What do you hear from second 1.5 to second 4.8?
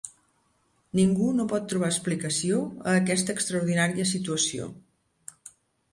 pot trobar explicació a aquesta extraordinària situació.